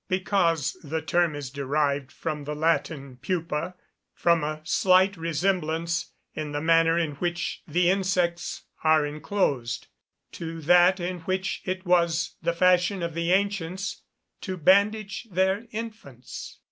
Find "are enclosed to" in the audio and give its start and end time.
8.83-10.59